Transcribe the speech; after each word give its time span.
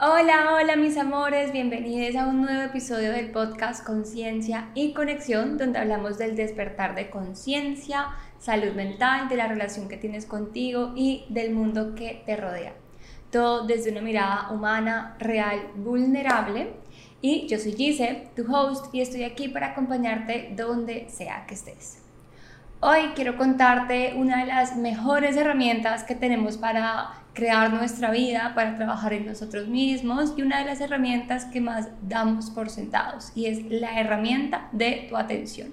Hola, 0.00 0.50
hola 0.54 0.76
mis 0.76 0.96
amores, 0.96 1.50
bienvenidos 1.50 2.14
a 2.14 2.28
un 2.28 2.42
nuevo 2.42 2.62
episodio 2.62 3.10
del 3.10 3.32
podcast 3.32 3.84
Conciencia 3.84 4.68
y 4.72 4.92
Conexión, 4.92 5.58
donde 5.58 5.80
hablamos 5.80 6.18
del 6.18 6.36
despertar 6.36 6.94
de 6.94 7.10
conciencia, 7.10 8.10
salud 8.38 8.74
mental, 8.74 9.28
de 9.28 9.34
la 9.34 9.48
relación 9.48 9.88
que 9.88 9.96
tienes 9.96 10.24
contigo 10.24 10.92
y 10.94 11.24
del 11.30 11.52
mundo 11.52 11.96
que 11.96 12.22
te 12.24 12.36
rodea. 12.36 12.74
Todo 13.32 13.66
desde 13.66 13.90
una 13.90 14.00
mirada 14.00 14.52
humana, 14.52 15.16
real, 15.18 15.72
vulnerable. 15.74 16.74
Y 17.20 17.48
yo 17.48 17.58
soy 17.58 17.72
Gise, 17.72 18.28
tu 18.36 18.44
host, 18.54 18.94
y 18.94 19.00
estoy 19.00 19.24
aquí 19.24 19.48
para 19.48 19.72
acompañarte 19.72 20.52
donde 20.54 21.08
sea 21.08 21.44
que 21.48 21.54
estés. 21.54 22.04
Hoy 22.80 23.10
quiero 23.16 23.36
contarte 23.36 24.14
una 24.14 24.38
de 24.38 24.46
las 24.46 24.76
mejores 24.76 25.36
herramientas 25.36 26.04
que 26.04 26.14
tenemos 26.14 26.56
para 26.56 27.24
crear 27.38 27.72
nuestra 27.72 28.10
vida, 28.10 28.52
para 28.56 28.74
trabajar 28.74 29.12
en 29.12 29.26
nosotros 29.26 29.68
mismos 29.68 30.34
y 30.36 30.42
una 30.42 30.58
de 30.58 30.64
las 30.64 30.80
herramientas 30.80 31.44
que 31.44 31.60
más 31.60 31.88
damos 32.02 32.50
por 32.50 32.68
sentados 32.68 33.30
y 33.36 33.46
es 33.46 33.64
la 33.70 34.00
herramienta 34.00 34.68
de 34.72 35.06
tu 35.08 35.16
atención. 35.16 35.68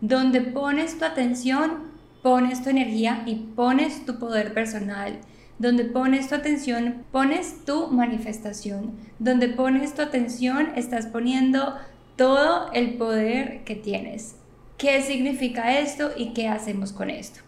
Donde 0.00 0.40
pones 0.40 0.98
tu 0.98 1.04
atención, 1.04 1.92
pones 2.24 2.64
tu 2.64 2.70
energía 2.70 3.22
y 3.24 3.36
pones 3.36 4.04
tu 4.04 4.18
poder 4.18 4.52
personal. 4.52 5.20
Donde 5.60 5.84
pones 5.84 6.28
tu 6.28 6.34
atención, 6.34 7.04
pones 7.12 7.64
tu 7.64 7.86
manifestación. 7.88 8.92
Donde 9.20 9.48
pones 9.48 9.94
tu 9.94 10.02
atención, 10.02 10.72
estás 10.74 11.06
poniendo 11.06 11.76
todo 12.16 12.72
el 12.72 12.94
poder 12.94 13.62
que 13.62 13.76
tienes. 13.76 14.34
¿Qué 14.76 15.02
significa 15.02 15.78
esto 15.78 16.10
y 16.16 16.32
qué 16.32 16.48
hacemos 16.48 16.92
con 16.92 17.10
esto? 17.10 17.40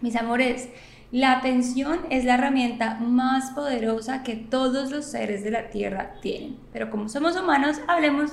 Mis 0.00 0.14
amores, 0.14 0.68
la 1.12 1.32
atención 1.32 2.00
es 2.10 2.24
la 2.24 2.34
herramienta 2.34 2.94
más 3.00 3.52
poderosa 3.52 4.22
que 4.22 4.34
todos 4.34 4.90
los 4.90 5.04
seres 5.04 5.44
de 5.44 5.50
la 5.50 5.70
Tierra 5.70 6.14
tienen. 6.20 6.56
Pero 6.72 6.90
como 6.90 7.08
somos 7.08 7.36
humanos, 7.36 7.80
hablemos 7.86 8.32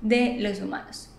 de 0.00 0.36
los 0.40 0.60
humanos. 0.60 1.10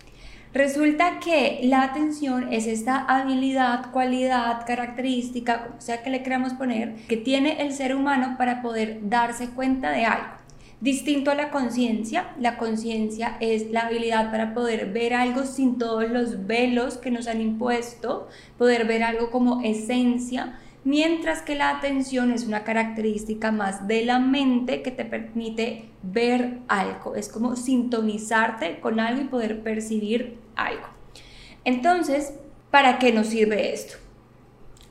Resulta 0.55 1.19
que 1.19 1.59
la 1.63 1.83
atención 1.83 2.53
es 2.53 2.66
esta 2.66 2.97
habilidad, 2.97 3.91
cualidad, 3.91 4.66
característica, 4.66 5.66
como 5.66 5.81
sea 5.81 6.02
que 6.02 6.09
le 6.09 6.23
queramos 6.23 6.53
poner, 6.53 6.95
que 7.07 7.17
tiene 7.17 7.61
el 7.61 7.73
ser 7.73 7.94
humano 7.94 8.35
para 8.38 8.61
poder 8.61 8.99
darse 9.09 9.49
cuenta 9.49 9.91
de 9.91 10.05
algo. 10.05 10.35
Distinto 10.79 11.31
a 11.31 11.35
la 11.35 11.51
conciencia, 11.51 12.27
la 12.39 12.57
conciencia 12.57 13.38
es 13.41 13.69
la 13.72 13.88
habilidad 13.88 14.31
para 14.31 14.53
poder 14.53 14.94
ver 14.94 15.13
algo 15.13 15.44
sin 15.44 15.77
todos 15.77 16.09
los 16.09 16.47
velos 16.47 16.97
que 16.97 17.11
nos 17.11 17.27
han 17.27 17.41
impuesto, 17.41 18.29
poder 18.57 18.85
ver 18.85 19.03
algo 19.03 19.31
como 19.31 19.61
esencia, 19.61 20.59
mientras 20.86 21.41
que 21.41 21.55
la 21.55 21.72
atención 21.72 22.31
es 22.31 22.45
una 22.45 22.64
característica 22.64 23.52
más 23.52 23.88
de 23.88 24.05
la 24.05 24.19
mente 24.19 24.81
que 24.83 24.91
te 24.91 25.03
permite 25.03 25.89
ver 26.03 26.59
algo, 26.69 27.16
es 27.16 27.28
como 27.28 27.58
sintonizarte 27.58 28.80
con 28.80 29.02
algo 29.02 29.22
y 29.22 29.25
poder 29.25 29.61
percibir 29.63 30.38
algo. 30.56 30.86
Entonces, 31.66 32.36
¿para 32.72 33.00
qué 33.00 33.11
nos 33.11 33.28
sirve 33.28 33.73
esto? 33.73 33.95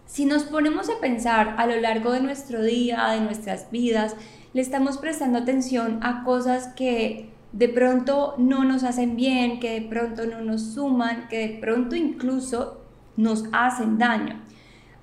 Si 0.04 0.26
nos 0.26 0.42
ponemos 0.44 0.90
a 0.90 1.00
pensar 1.00 1.54
a 1.58 1.66
lo 1.66 1.80
largo 1.80 2.12
de 2.12 2.20
nuestro 2.20 2.62
día, 2.62 3.08
de 3.10 3.20
nuestras 3.20 3.70
vidas, 3.70 4.16
le 4.52 4.62
estamos 4.62 4.98
prestando 4.98 5.38
atención 5.38 6.00
a 6.02 6.24
cosas 6.24 6.68
que 6.74 7.30
de 7.52 7.68
pronto 7.68 8.34
no 8.36 8.64
nos 8.64 8.82
hacen 8.82 9.14
bien, 9.14 9.60
que 9.60 9.80
de 9.80 9.88
pronto 9.88 10.26
no 10.26 10.40
nos 10.40 10.74
suman, 10.74 11.28
que 11.28 11.38
de 11.38 11.58
pronto 11.60 11.94
incluso 11.94 12.80
nos 13.16 13.44
hacen 13.52 13.96
daño. 13.96 14.40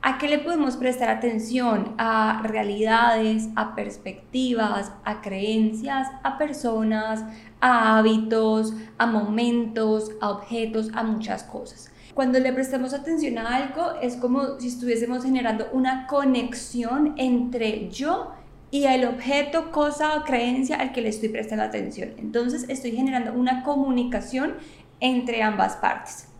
¿A 0.03 0.17
qué 0.17 0.27
le 0.27 0.39
podemos 0.39 0.77
prestar 0.77 1.09
atención? 1.09 1.94
A 1.99 2.41
realidades, 2.44 3.49
a 3.55 3.75
perspectivas, 3.75 4.91
a 5.05 5.21
creencias, 5.21 6.07
a 6.23 6.39
personas, 6.39 7.23
a 7.59 7.99
hábitos, 7.99 8.73
a 8.97 9.05
momentos, 9.05 10.11
a 10.19 10.31
objetos, 10.31 10.89
a 10.95 11.03
muchas 11.03 11.44
cosas. 11.44 11.91
Cuando 12.16 12.39
le 12.39 12.52
prestamos 12.52 12.95
atención 12.95 13.38
a 13.38 13.56
algo 13.56 13.91
es 14.01 14.16
como 14.16 14.59
si 14.59 14.69
estuviésemos 14.69 15.23
generando 15.23 15.67
una 15.72 16.07
conexión 16.07 17.13
entre 17.18 17.88
yo 17.89 18.31
y 18.72 18.85
el 18.85 19.06
objeto, 19.06 19.72
cosa 19.72 20.16
o 20.16 20.23
creencia 20.23 20.78
al 20.78 20.94
que 20.94 21.01
le 21.01 21.09
estoy 21.09 21.29
prestando 21.29 21.63
atención. 21.63 22.13
Entonces 22.18 22.66
estoy 22.69 22.94
generando 22.94 23.33
una 23.33 23.62
comunicación 23.62 24.56
entre 25.00 25.44
ambas 25.44 25.75
partes. 25.75 26.31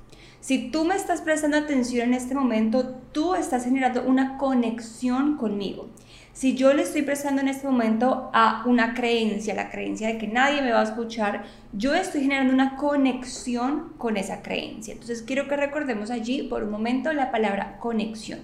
Si 0.41 0.72
tú 0.72 0.85
me 0.85 0.96
estás 0.96 1.22
prestando 1.22 1.56
atención 1.56 2.07
en 2.07 2.13
este 2.16 2.34
momento, 2.34 2.96
tú 3.12 3.35
estás 3.35 3.63
generando 3.63 4.02
una 4.02 4.40
conexión 4.40 5.38
conmigo. 5.38 5.90
Si 6.34 6.56
yo 6.56 6.74
le 6.74 6.81
estoy 6.81 7.03
prestando 7.03 7.41
en 7.41 7.47
este 7.47 7.68
momento 7.68 8.31
a 8.34 8.63
una 8.66 8.96
creencia, 8.96 9.53
la 9.53 9.69
creencia 9.69 10.07
de 10.07 10.18
que 10.18 10.28
nadie 10.28 10.63
me 10.63 10.72
va 10.72 10.79
a 10.79 10.85
escuchar, 10.85 11.44
yo 11.74 11.94
estoy 11.94 12.22
generando 12.22 12.56
una 12.56 12.75
conexión 12.75 13.94
con 14.00 14.18
esa 14.18 14.41
creencia. 14.41 14.94
Entonces 14.94 15.22
quiero 15.22 15.47
que 15.47 15.57
recordemos 15.57 16.09
allí 16.09 16.41
por 16.41 16.63
un 16.63 16.72
momento 16.72 17.13
la 17.13 17.29
palabra 17.29 17.78
conexión. 17.78 18.40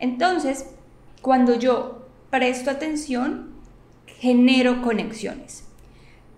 Entonces, 0.00 0.66
cuando 1.22 1.54
yo 1.54 2.08
presto 2.30 2.72
atención, 2.72 3.52
genero 4.18 4.82
conexiones. 4.82 5.64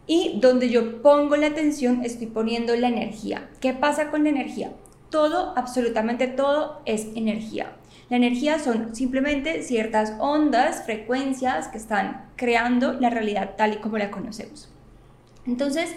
Y 0.06 0.38
donde 0.38 0.68
yo 0.68 1.00
pongo 1.00 1.36
la 1.36 1.46
atención, 1.46 2.04
estoy 2.04 2.26
poniendo 2.26 2.76
la 2.76 2.88
energía. 2.88 3.48
¿Qué 3.60 3.72
pasa 3.72 4.10
con 4.10 4.24
la 4.24 4.30
energía? 4.30 4.72
Todo, 5.12 5.52
absolutamente 5.56 6.26
todo 6.26 6.80
es 6.86 7.06
energía. 7.14 7.76
La 8.08 8.16
energía 8.16 8.58
son 8.58 8.96
simplemente 8.96 9.62
ciertas 9.62 10.14
ondas, 10.18 10.84
frecuencias 10.84 11.68
que 11.68 11.76
están 11.76 12.30
creando 12.34 12.94
la 12.94 13.10
realidad 13.10 13.50
tal 13.56 13.74
y 13.74 13.76
como 13.76 13.98
la 13.98 14.10
conocemos. 14.10 14.72
Entonces, 15.46 15.94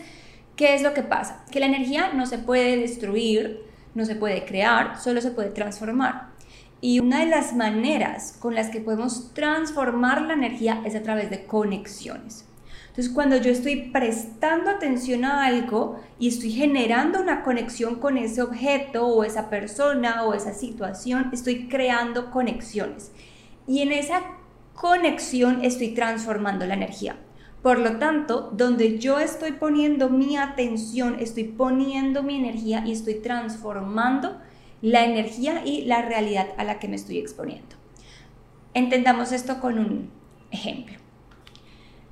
¿qué 0.58 0.76
es 0.76 0.81
lo 0.81 0.94
que 0.94 1.02
pasa? 1.02 1.46
Que 1.50 1.62
la 1.62 1.66
energía 1.68 2.12
no 2.14 2.26
se 2.26 2.40
puede 2.40 2.76
destruir, 2.76 3.62
no 3.94 4.03
se 4.03 4.16
puede 4.16 4.44
crear, 4.44 5.00
solo 5.00 5.22
se 5.22 5.32
puede 5.32 5.52
transformar. 5.52 6.28
Y 6.82 7.00
una 7.00 7.22
de 7.22 7.28
las 7.28 7.56
maneras 7.56 8.36
con 8.38 8.53
las 8.53 8.70
que 8.70 8.82
podemos 8.82 9.34
transformar 9.34 10.24
la 10.24 10.34
energía 10.34 10.82
es 10.86 10.94
a 10.94 11.03
través 11.03 11.30
de 11.30 11.46
conexiones. 11.46 12.46
Entonces, 12.96 13.14
cuando 13.14 13.36
yo 13.36 13.52
estoy 13.52 13.90
prestando 13.92 14.70
atención 14.70 15.26
a 15.26 15.44
algo 15.44 16.00
y 16.18 16.30
estoy 16.30 16.52
generando 16.52 17.20
una 17.20 17.44
conexión 17.44 17.96
con 17.96 18.18
ese 18.18 18.42
objeto 18.42 19.06
o 19.06 19.26
esa 19.26 19.50
persona 19.50 20.24
o 20.24 20.34
esa 20.34 20.54
situación, 20.54 21.30
estoy 21.34 21.68
creando 21.68 22.32
conexiones. 22.32 23.12
Y 23.68 23.82
en 23.82 23.92
esa 23.92 24.22
conexión 24.76 25.66
estoy 25.66 25.90
transformando 25.90 26.66
la 26.66 26.76
energía. 26.76 27.18
Por 27.62 27.80
lo 27.80 27.98
tanto, 27.98 28.50
donde 28.54 28.98
yo 28.98 29.20
estoy 29.20 29.52
poniendo 29.52 30.10
mi 30.10 30.38
atención, 30.38 31.18
estoy 31.20 31.44
poniendo 31.44 32.24
mi 32.24 32.38
energía 32.38 32.82
y 32.86 32.94
estoy 32.94 33.16
transformando 33.16 34.40
la 34.82 35.04
energía 35.04 35.66
y 35.66 35.82
la 35.82 36.02
realidad 36.02 36.48
a 36.58 36.64
la 36.64 36.80
que 36.80 36.88
me 36.88 36.96
estoy 36.96 37.18
exponiendo. 37.18 37.76
Entendamos 38.74 39.34
esto 39.34 39.60
con 39.60 39.80
un 39.80 40.12
ejemplo 40.50 41.05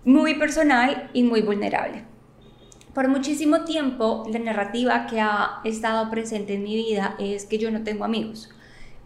muy 0.05 0.35
personal 0.35 1.09
y 1.13 1.23
muy 1.23 1.41
vulnerable. 1.41 2.03
Por 2.93 3.07
muchísimo 3.07 3.63
tiempo, 3.63 4.23
la 4.31 4.39
narrativa 4.39 5.07
que 5.07 5.19
ha 5.19 5.61
estado 5.63 6.11
presente 6.11 6.53
en 6.53 6.63
mi 6.63 6.75
vida 6.75 7.15
es 7.19 7.45
que 7.45 7.57
yo 7.57 7.71
no 7.71 7.83
tengo 7.83 8.05
amigos. 8.05 8.49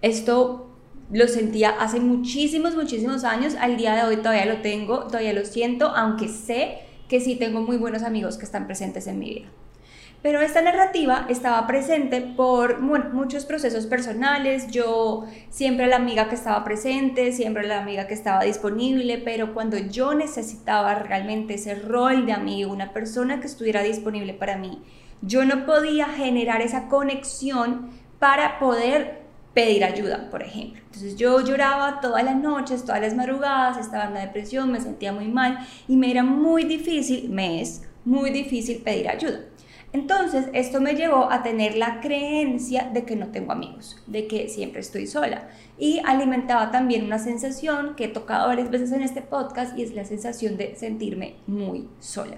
Esto 0.02 0.70
lo 1.12 1.28
sentía 1.28 1.70
hace 1.70 2.00
muchísimos, 2.00 2.76
muchísimos 2.76 3.24
años. 3.24 3.56
Al 3.56 3.78
día 3.78 3.96
de 3.96 4.04
hoy 4.04 4.18
todavía 4.18 4.46
lo 4.46 4.62
tengo, 4.62 5.08
todavía 5.08 5.34
lo 5.34 5.46
siento, 5.46 5.88
aunque 5.96 6.28
sé 6.28 6.80
que 7.08 7.22
sí 7.22 7.36
tengo 7.36 7.62
muy 7.62 7.78
buenos 7.78 8.04
amigos 8.04 8.38
que 8.38 8.44
están 8.44 8.68
presentes 8.68 9.08
en 9.08 9.20
mi 9.20 9.30
vida. 9.36 9.48
Pero 10.28 10.42
esta 10.42 10.62
narrativa 10.62 11.26
estaba 11.30 11.66
presente 11.68 12.20
por 12.20 12.82
muchos 12.82 13.46
procesos 13.46 13.86
personales. 13.86 14.68
Yo 14.70 15.24
siempre 15.50 15.88
la 15.88 15.96
amiga 15.96 16.28
que 16.28 16.36
estaba 16.36 16.66
presente, 16.66 17.32
siempre 17.32 17.66
la 17.66 17.80
amiga 17.80 18.08
que 18.08 18.14
estaba 18.14 18.44
disponible, 18.44 19.20
pero 19.20 19.54
cuando 19.54 19.78
yo 19.78 20.14
necesitaba 20.16 20.96
realmente 20.96 21.54
ese 21.54 21.76
rol 21.76 22.26
de 22.26 22.34
amigo, 22.34 22.74
una 22.74 22.92
persona 22.92 23.40
que 23.40 23.48
estuviera 23.48 23.82
disponible 23.84 24.34
para 24.34 24.58
mí, 24.58 24.84
yo 25.22 25.46
no 25.46 25.66
podía 25.66 26.08
generar 26.08 26.62
esa 26.62 26.90
conexión 26.90 27.90
para 28.20 28.60
poder 28.60 29.22
pedir 29.54 29.86
ayuda, 29.86 30.30
por 30.30 30.44
ejemplo. 30.44 30.82
Entonces 30.88 31.16
yo 31.16 31.40
lloraba 31.40 32.02
todas 32.02 32.26
las 32.26 32.36
noches, 32.36 32.84
todas 32.84 33.00
las 33.00 33.16
madrugadas, 33.16 33.78
estaba 33.78 34.04
en 34.04 34.12
una 34.12 34.20
depresión, 34.20 34.74
me 34.74 34.82
sentía 34.82 35.14
muy 35.14 35.30
mal 35.30 35.66
y 35.88 35.96
me 35.96 36.12
era 36.12 36.24
muy 36.24 36.66
difícil, 36.66 37.30
me 37.30 37.62
es 37.62 37.84
muy 38.04 38.30
difícil 38.32 38.82
pedir 38.84 39.08
ayuda. 39.08 39.40
Entonces, 39.98 40.46
esto 40.54 40.80
me 40.80 40.94
llevó 40.94 41.32
a 41.32 41.42
tener 41.42 41.76
la 41.76 42.02
creencia 42.02 42.88
de 42.94 43.04
que 43.04 43.16
no 43.16 43.30
tengo 43.30 43.52
amigos, 43.52 43.98
de 44.06 44.28
que 44.28 44.48
siempre 44.48 44.82
estoy 44.82 45.08
sola. 45.08 45.50
Y 45.80 46.00
alimentaba 46.06 46.70
también 46.70 47.04
una 47.04 47.18
sensación 47.18 47.96
que 47.96 48.06
he 48.06 48.08
tocado 48.08 48.48
varias 48.48 48.70
veces 48.70 48.92
en 48.92 49.02
este 49.02 49.24
podcast 49.24 49.76
y 49.76 49.82
es 49.82 49.96
la 49.96 50.06
sensación 50.06 50.56
de 50.56 50.76
sentirme 50.76 51.38
muy 51.48 51.90
sola. 52.00 52.38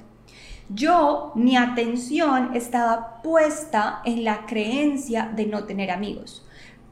Yo, 0.69 1.33
mi 1.35 1.57
atención 1.57 2.55
estaba 2.55 3.21
puesta 3.21 4.01
en 4.05 4.23
la 4.23 4.45
creencia 4.45 5.29
de 5.35 5.45
no 5.45 5.65
tener 5.65 5.91
amigos. 5.91 6.45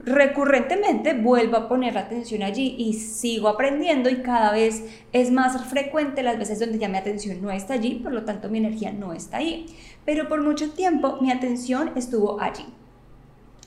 Recurrentemente 0.07 1.13
vuelvo 1.13 1.57
a 1.57 1.67
poner 1.67 1.95
la 1.95 2.01
atención 2.01 2.41
allí 2.41 2.75
y 2.77 2.93
sigo 2.93 3.49
aprendiendo 3.49 4.09
y 4.09 4.21
cada 4.21 4.53
vez 4.53 4.83
es 5.11 5.31
más 5.31 5.61
frecuente 5.65 6.23
las 6.23 6.39
veces 6.39 6.59
donde 6.59 6.79
ya 6.79 6.87
mi 6.87 6.97
atención 6.97 7.41
no 7.41 7.51
está 7.51 7.73
allí, 7.73 7.95
por 7.95 8.13
lo 8.13 8.23
tanto 8.23 8.49
mi 8.49 8.59
energía 8.59 8.93
no 8.93 9.11
está 9.11 9.37
ahí. 9.37 9.65
Pero 10.05 10.29
por 10.29 10.41
mucho 10.41 10.71
tiempo 10.71 11.17
mi 11.19 11.29
atención 11.29 11.91
estuvo 11.95 12.39
allí. 12.39 12.65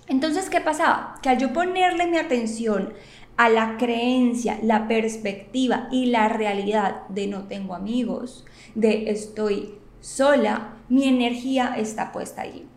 Entonces, 0.08 0.48
¿qué 0.48 0.60
pasaba? 0.60 1.16
Que 1.22 1.28
al 1.28 1.38
yo 1.38 1.52
ponerle 1.52 2.06
mi 2.06 2.16
atención 2.16 2.94
a 3.36 3.48
la 3.48 3.76
creencia, 3.76 4.58
la 4.62 4.88
perspectiva 4.88 5.88
y 5.92 6.06
la 6.06 6.28
realidad 6.28 7.06
de 7.08 7.26
no 7.26 7.44
tengo 7.44 7.74
amigos, 7.74 8.46
de 8.74 9.10
estoy 9.10 9.74
sola, 10.00 10.76
mi 10.88 11.06
energía 11.06 11.74
está 11.76 12.12
puesta 12.12 12.42
allí. 12.42 12.69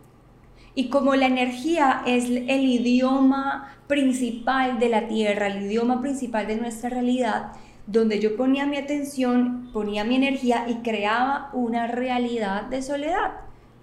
Y 0.76 0.90
como 0.90 1.16
la 1.16 1.28
energía 1.28 2.02
es 2.06 2.26
el 2.26 2.64
idioma 2.64 3.76
principal 3.88 4.80
de 4.80 4.90
la 4.90 5.08
Tierra, 5.08 5.48
el 5.48 5.64
idioma 5.64 6.02
principal 6.02 6.48
de 6.48 6.56
nuestra 6.56 6.90
realidad, 6.90 7.52
donde 7.86 8.20
yo 8.20 8.36
ponía 8.36 8.66
mi 8.66 8.78
atención, 8.78 9.70
ponía 9.72 10.04
mi 10.04 10.16
energía 10.16 10.66
y 10.68 10.76
creaba 10.76 11.50
una 11.54 11.86
realidad 11.88 12.64
de 12.64 12.82
soledad. 12.82 13.34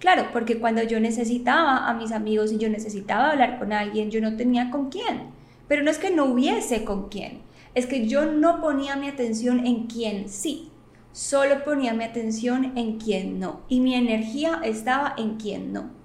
Claro, 0.00 0.28
porque 0.32 0.58
cuando 0.58 0.82
yo 0.82 0.98
necesitaba 0.98 1.88
a 1.88 1.94
mis 1.94 2.10
amigos 2.10 2.50
y 2.52 2.58
yo 2.58 2.69
necesitaba 2.70 3.31
hablar 3.31 3.58
con 3.58 3.72
alguien, 3.72 4.10
yo 4.10 4.20
no 4.20 4.37
tenía 4.37 4.70
con 4.70 4.88
quién. 4.88 5.28
Pero 5.69 5.82
no 5.84 5.90
es 5.90 5.98
que 5.98 6.10
no 6.10 6.25
hubiese 6.25 6.84
con 6.84 7.08
quién, 7.08 7.42
es 7.75 7.87
que 7.87 8.08
yo 8.08 8.26
no 8.26 8.60
ponía 8.60 8.96
mi 8.96 9.08
atención 9.08 9.64
en 9.66 9.87
quién 9.87 10.28
sí, 10.28 10.70
solo 11.12 11.62
ponía 11.64 11.92
mi 11.94 12.02
atención 12.02 12.72
en 12.76 12.98
quién 12.98 13.38
no. 13.38 13.60
Y 13.69 13.81
mi 13.81 13.94
energía 13.94 14.60
estaba 14.64 15.14
en 15.16 15.37
quién 15.37 15.72
no. 15.72 16.00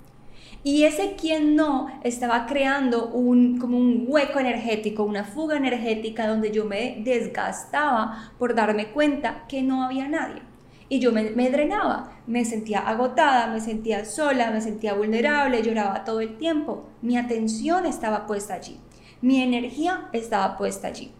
Y 0.66 0.86
ese 0.86 1.14
quien 1.16 1.56
no 1.56 1.92
estaba 2.02 2.48
creando 2.48 3.10
un, 3.10 3.60
como 3.60 3.78
un 3.78 4.06
hueco 4.08 4.40
energético, 4.40 5.04
una 5.04 5.24
fuga 5.24 5.58
energética 5.58 6.26
donde 6.26 6.50
yo 6.50 6.66
me 6.66 7.04
desgastaba 7.04 8.32
por 8.40 8.56
darme 8.56 8.88
cuenta 8.88 9.46
que 9.48 9.62
no 9.62 9.84
había 9.84 10.08
nadie. 10.08 10.42
Y 10.90 10.98
yo 10.98 11.12
me, 11.12 11.30
me 11.30 11.52
drenaba, 11.52 12.14
me 12.26 12.46
sentía 12.46 12.80
agotada, 12.80 13.46
me 13.54 13.62
sentía 13.62 14.06
sola, 14.06 14.50
me 14.50 14.60
sentía 14.60 14.96
vulnerable, 14.96 15.62
lloraba 15.62 16.04
todo 16.04 16.20
el 16.20 16.36
tiempo. 16.36 16.90
Mi 17.04 17.16
atención 17.16 17.86
estaba 17.86 18.26
puesta 18.26 18.56
allí, 18.56 18.80
mi 19.22 19.44
energía 19.44 20.10
estaba 20.14 20.58
puesta 20.58 20.88
allí. 20.88 21.12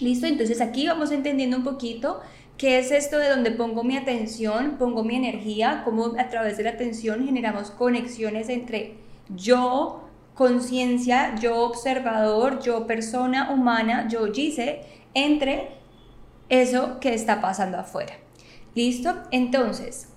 ¿Listo? 0.00 0.26
Entonces 0.26 0.62
aquí 0.62 0.86
vamos 0.86 1.10
entendiendo 1.10 1.58
un 1.58 1.64
poquito 1.64 2.20
¿Qué 2.58 2.80
es 2.80 2.90
esto 2.90 3.18
de 3.18 3.28
donde 3.28 3.52
pongo 3.52 3.84
mi 3.84 3.96
atención, 3.96 4.78
pongo 4.80 5.04
mi 5.04 5.14
energía? 5.14 5.82
Cómo 5.84 6.16
a 6.18 6.28
través 6.28 6.56
de 6.56 6.64
la 6.64 6.70
atención 6.70 7.24
generamos 7.24 7.70
conexiones 7.70 8.48
entre 8.48 8.96
yo, 9.28 10.08
conciencia, 10.34 11.36
yo 11.36 11.60
observador, 11.60 12.60
yo 12.60 12.84
persona 12.88 13.52
humana, 13.52 14.08
yo 14.08 14.32
Gise, 14.32 14.80
entre 15.14 15.68
eso 16.48 16.98
que 16.98 17.14
está 17.14 17.40
pasando 17.40 17.78
afuera. 17.78 18.14
¿Listo? 18.74 19.14
Entonces, 19.30 20.08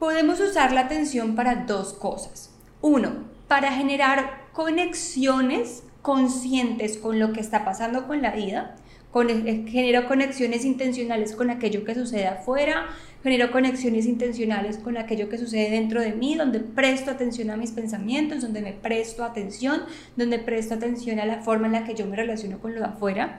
podemos 0.00 0.40
usar 0.40 0.72
la 0.72 0.80
atención 0.80 1.36
para 1.36 1.66
dos 1.66 1.92
cosas. 1.92 2.52
Uno, 2.80 3.10
para 3.46 3.70
generar 3.70 4.48
conexiones 4.52 5.84
conscientes 6.02 6.98
con 6.98 7.20
lo 7.20 7.32
que 7.32 7.40
está 7.40 7.64
pasando 7.64 8.08
con 8.08 8.22
la 8.22 8.32
vida 8.32 8.74
eh, 9.22 9.64
genero 9.68 10.06
conexiones 10.06 10.64
intencionales 10.64 11.34
con 11.34 11.50
aquello 11.50 11.84
que 11.84 11.94
sucede 11.94 12.26
afuera, 12.26 12.86
genero 13.22 13.52
conexiones 13.52 14.06
intencionales 14.06 14.78
con 14.78 14.96
aquello 14.96 15.28
que 15.28 15.38
sucede 15.38 15.70
dentro 15.70 16.00
de 16.00 16.12
mí, 16.12 16.34
donde 16.34 16.60
presto 16.60 17.10
atención 17.10 17.50
a 17.50 17.56
mis 17.56 17.70
pensamientos, 17.70 18.42
donde 18.42 18.60
me 18.60 18.72
presto 18.72 19.24
atención, 19.24 19.82
donde 20.16 20.38
presto 20.38 20.74
atención 20.74 21.20
a 21.20 21.26
la 21.26 21.42
forma 21.42 21.66
en 21.66 21.72
la 21.72 21.84
que 21.84 21.94
yo 21.94 22.06
me 22.06 22.16
relaciono 22.16 22.58
con 22.58 22.74
lo 22.74 22.80
de 22.80 22.86
afuera. 22.86 23.36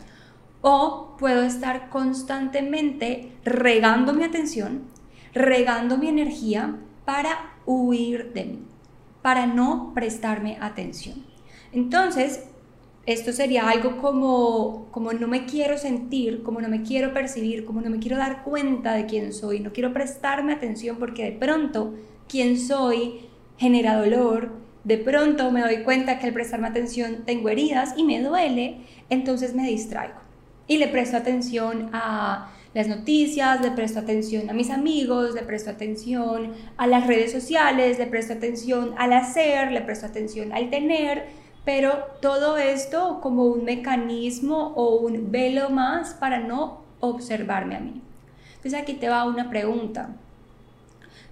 O 0.61 1.15
puedo 1.19 1.43
estar 1.43 1.89
constantemente 1.89 3.31
regando 3.43 4.13
mi 4.13 4.23
atención, 4.23 4.83
regando 5.33 5.97
mi 5.97 6.07
energía 6.07 6.77
para 7.03 7.53
huir 7.65 8.31
de 8.33 8.45
mí, 8.45 8.59
para 9.21 9.45
no 9.45 9.91
prestarme 9.93 10.57
atención. 10.61 11.23
Entonces, 11.71 12.45
esto 13.05 13.31
sería 13.31 13.69
algo 13.69 13.97
como, 13.97 14.87
como 14.91 15.13
no 15.13 15.27
me 15.27 15.45
quiero 15.45 15.77
sentir, 15.77 16.41
como 16.41 16.59
no 16.59 16.69
me 16.69 16.81
quiero 16.81 17.13
percibir, 17.13 17.63
como 17.63 17.81
no 17.81 17.89
me 17.89 17.99
quiero 17.99 18.17
dar 18.17 18.43
cuenta 18.43 18.93
de 18.93 19.05
quién 19.05 19.31
soy, 19.31 19.59
no 19.59 19.71
quiero 19.73 19.93
prestarme 19.93 20.53
atención 20.53 20.97
porque 20.97 21.23
de 21.23 21.31
pronto 21.33 21.93
quién 22.27 22.59
soy 22.59 23.27
genera 23.57 23.97
dolor, 23.97 24.53
de 24.83 24.97
pronto 24.97 25.51
me 25.51 25.61
doy 25.61 25.83
cuenta 25.83 26.19
que 26.19 26.27
al 26.27 26.33
prestarme 26.33 26.67
atención 26.67 27.23
tengo 27.25 27.49
heridas 27.49 27.93
y 27.95 28.03
me 28.03 28.21
duele, 28.21 28.77
entonces 29.09 29.53
me 29.53 29.67
distraigo. 29.67 30.19
Y 30.67 30.77
le 30.77 30.87
presto 30.87 31.17
atención 31.17 31.91
a 31.93 32.51
las 32.73 32.87
noticias, 32.87 33.61
le 33.61 33.71
presto 33.71 33.99
atención 33.99 34.49
a 34.49 34.53
mis 34.53 34.71
amigos, 34.71 35.33
le 35.35 35.43
presto 35.43 35.69
atención 35.69 36.53
a 36.77 36.87
las 36.87 37.05
redes 37.05 37.31
sociales, 37.31 37.99
le 37.99 38.07
presto 38.07 38.33
atención 38.33 38.95
al 38.97 39.13
hacer, 39.13 39.71
le 39.71 39.81
presto 39.81 40.07
atención 40.07 40.51
al 40.53 40.69
tener 40.69 41.44
pero 41.65 42.05
todo 42.21 42.57
esto 42.57 43.19
como 43.21 43.45
un 43.45 43.65
mecanismo 43.65 44.73
o 44.75 44.97
un 44.97 45.31
velo 45.31 45.71
más 45.71 46.13
para 46.13 46.39
no 46.39 46.81
observarme 46.99 47.75
a 47.75 47.79
mí. 47.79 48.01
Entonces 48.57 48.79
aquí 48.79 48.93
te 48.93 49.09
va 49.09 49.25
una 49.25 49.49
pregunta. 49.49 50.09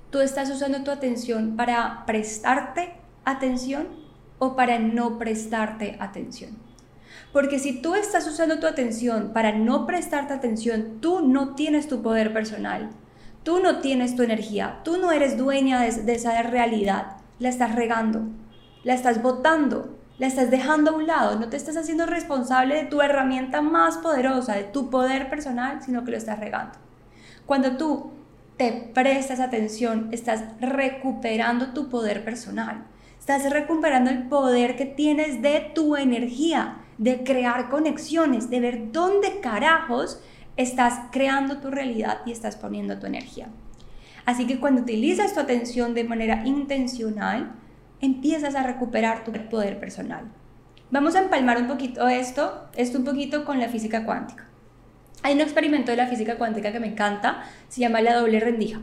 ¿Tú 0.10 0.20
estás 0.20 0.50
usando 0.50 0.84
tu 0.84 0.92
atención 0.92 1.56
para 1.56 2.04
prestarte 2.06 2.94
atención 3.26 3.88
o 4.40 4.56
para 4.56 4.80
no 4.80 5.18
prestarte 5.20 5.98
atención? 6.00 6.58
Porque 7.32 7.58
si 7.58 7.82
tú 7.82 7.96
estás 7.96 8.28
usando 8.28 8.60
tu 8.60 8.68
atención 8.68 9.32
para 9.34 9.54
no 9.54 9.88
prestarte 9.88 10.34
atención, 10.34 11.00
tú 11.00 11.28
no 11.28 11.56
tienes 11.56 11.88
tu 11.88 12.04
poder 12.04 12.34
personal, 12.34 12.90
tú 13.44 13.60
no 13.60 13.80
tienes 13.80 14.16
tu 14.16 14.22
energía, 14.22 14.82
tú 14.84 14.98
no 14.98 15.12
eres 15.12 15.38
dueña 15.38 15.82
de, 15.82 15.92
de 15.92 16.14
esa 16.14 16.40
realidad, 16.44 17.18
la 17.40 17.50
estás 17.50 17.76
regando, 17.76 18.22
la 18.84 18.94
estás 18.94 19.24
botando, 19.24 19.96
la 20.20 20.28
estás 20.28 20.52
dejando 20.52 20.92
a 20.92 20.96
un 20.96 21.08
lado, 21.08 21.40
no 21.40 21.50
te 21.50 21.58
estás 21.58 21.76
haciendo 21.76 22.06
responsable 22.06 22.76
de 22.76 22.86
tu 22.86 23.02
herramienta 23.02 23.62
más 23.62 23.98
poderosa, 23.98 24.56
de 24.56 24.64
tu 24.64 24.90
poder 24.90 25.30
personal, 25.30 25.82
sino 25.84 26.04
que 26.04 26.12
lo 26.12 26.18
estás 26.18 26.40
regando. 26.40 26.78
Cuando 27.46 27.78
tú 27.78 28.12
te 28.58 28.92
prestas 28.94 29.40
atención, 29.40 30.10
estás 30.12 30.44
recuperando 30.60 31.74
tu 31.74 31.90
poder 31.90 32.24
personal, 32.24 32.86
estás 33.20 33.50
recuperando 33.50 34.12
el 34.12 34.28
poder 34.28 34.76
que 34.76 34.86
tienes 34.86 35.42
de 35.42 35.72
tu 35.74 35.96
energía, 35.96 36.78
de 36.98 37.24
crear 37.24 37.70
conexiones, 37.70 38.50
de 38.50 38.60
ver 38.60 38.92
dónde 38.92 39.40
carajos 39.40 40.22
estás 40.56 41.08
creando 41.12 41.58
tu 41.58 41.72
realidad 41.72 42.20
y 42.26 42.32
estás 42.32 42.56
poniendo 42.56 43.00
tu 43.00 43.08
energía. 43.08 43.48
Así 44.26 44.46
que 44.46 44.60
cuando 44.60 44.82
utilizas 44.82 45.34
tu 45.34 45.40
atención 45.40 45.94
de 45.94 46.04
manera 46.04 46.44
intencional, 46.46 47.54
empiezas 48.04 48.54
a 48.56 48.64
recuperar 48.64 49.24
tu 49.24 49.32
poder 49.50 49.80
personal. 49.80 50.26
Vamos 50.92 51.16
a 51.16 51.22
empalmar 51.22 51.58
un 51.58 51.68
poquito 51.68 52.10
esto, 52.10 52.68
esto 52.76 52.98
un 52.98 53.06
poquito 53.06 53.46
con 53.46 53.60
la 53.60 53.70
física 53.70 54.06
cuántica. 54.06 54.50
Hay 55.24 55.36
un 55.36 55.42
experimento 55.42 55.90
de 55.90 55.98
la 55.98 56.08
física 56.08 56.38
cuántica 56.38 56.74
que 56.74 56.82
me 56.82 56.88
encanta, 56.88 57.46
se 57.70 57.80
llama 57.80 58.02
la 58.02 58.16
doble 58.16 58.42
rendija. 58.42 58.82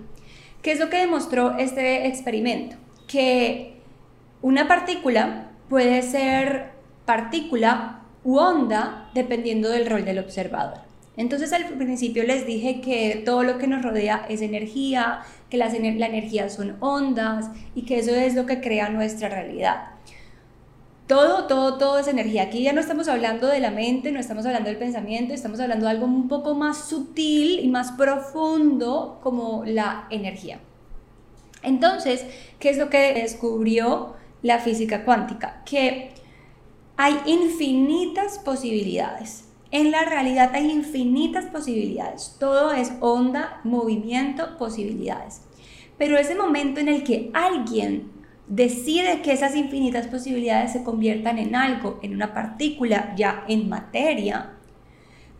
¿Qué 0.63 0.73
es 0.73 0.81
lo 0.81 0.89
que 0.89 0.97
demostró 0.97 1.59
este 1.59 2.07
experimento? 2.07 2.77
Que 3.07 3.83
una 4.41 4.67
partícula 4.67 5.51
puede 5.69 6.01
ser 6.01 6.71
partícula 7.05 8.01
u 8.25 8.39
onda 8.39 9.11
dependiendo 9.13 9.69
del 9.69 9.85
rol 9.85 10.07
del 10.07 10.19
observador. 10.19 10.90
Entonces 11.21 11.53
al 11.53 11.67
principio 11.67 12.25
les 12.25 12.47
dije 12.47 12.81
que 12.81 13.21
todo 13.27 13.43
lo 13.43 13.59
que 13.59 13.67
nos 13.67 13.83
rodea 13.83 14.25
es 14.31 14.41
energía, 14.41 15.21
que 15.51 15.59
la 15.59 15.67
energía 15.67 16.49
son 16.49 16.79
ondas 16.81 17.51
y 17.75 17.83
que 17.83 17.99
eso 17.99 18.15
es 18.15 18.35
lo 18.35 18.47
que 18.47 18.63
crea 18.63 18.89
nuestra 18.89 19.29
realidad. 19.29 19.89
Todo, 21.07 21.47
todo, 21.47 21.77
todo 21.77 21.99
es 21.99 22.09
energía. 22.09 22.45
Aquí 22.45 22.63
ya 22.63 22.73
no 22.73 22.81
estamos 22.81 23.07
hablando 23.07 23.49
de 23.49 23.61
la 23.61 23.71
mente, 23.71 24.13
no 24.13 24.19
estamos 24.19 24.47
hablando 24.47 24.71
del 24.71 24.79
pensamiento, 24.79 25.35
estamos 25.35 25.61
hablando 25.61 25.85
de 25.85 25.91
algo 25.91 26.07
un 26.07 26.27
poco 26.27 26.55
más 26.55 26.89
sutil 26.89 27.61
y 27.61 27.69
más 27.69 27.93
profundo 27.93 29.21
como 29.23 29.63
la 29.67 30.07
energía. 30.09 30.59
Entonces, 31.63 32.25
¿qué 32.59 32.71
es 32.71 32.79
lo 32.79 32.89
que 32.89 33.13
descubrió 33.13 34.15
la 34.41 34.59
física 34.59 35.05
cuántica? 35.05 35.61
Que 35.67 36.13
hay 36.97 37.15
infinitas 37.27 38.39
posibilidades 38.39 39.50
en 39.71 39.91
la 39.91 40.05
realidad 40.05 40.51
hay 40.55 40.71
infinitas 40.71 41.47
posibilidades. 41.47 42.37
Todo 42.39 42.73
es 42.73 42.93
onda, 43.01 43.61
movimiento, 43.65 44.57
posibilidades. 44.59 45.43
Pero 45.97 46.17
ese 46.17 46.35
momento 46.35 46.81
en 46.81 46.89
el 46.89 47.05
que 47.05 47.31
alguien 47.35 48.11
decide 48.49 49.23
que 49.23 49.33
esas 49.33 49.55
infinitas 49.55 50.09
posibilidades 50.09 50.73
se 50.73 50.83
conviertan 50.83 51.39
en 51.39 51.55
algo, 51.55 52.01
en 52.03 52.15
una 52.15 52.35
partícula, 52.35 53.15
ya 53.17 53.45
en 53.49 53.69
materia, 53.69 54.55